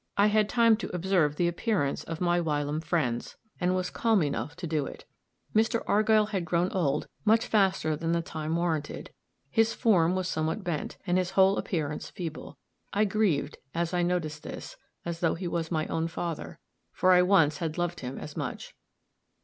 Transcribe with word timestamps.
I 0.17 0.25
had 0.33 0.49
time 0.49 0.77
to 0.77 0.89
observe 0.95 1.35
the 1.35 1.47
appearance 1.47 2.03
of 2.05 2.19
my 2.19 2.41
whilom 2.41 2.81
friends, 2.81 3.37
and 3.59 3.75
was 3.75 3.91
calm 3.91 4.23
enough 4.23 4.55
to 4.55 4.65
do 4.65 4.87
it. 4.87 5.05
Mr. 5.55 5.83
Argyll 5.85 6.29
had 6.29 6.43
grown 6.43 6.71
old 6.71 7.07
much 7.23 7.45
faster 7.45 7.95
than 7.95 8.11
the 8.11 8.23
time 8.23 8.55
warranted; 8.55 9.11
his 9.51 9.75
form 9.75 10.15
was 10.15 10.27
somewhat 10.27 10.63
bent, 10.63 10.97
and 11.05 11.19
his 11.19 11.29
whole 11.29 11.55
appearance 11.55 12.09
feeble; 12.09 12.57
I 12.91 13.05
grieved, 13.05 13.59
as 13.75 13.93
I 13.93 14.01
noticed 14.01 14.41
this, 14.41 14.75
as 15.05 15.19
though 15.19 15.35
he 15.35 15.47
was 15.47 15.69
my 15.69 15.85
own 15.85 16.07
father, 16.07 16.57
for 16.91 17.11
I 17.11 17.21
once 17.21 17.57
had 17.59 17.77
loved 17.77 17.99
him 17.99 18.17
as 18.17 18.35
much. 18.35 18.73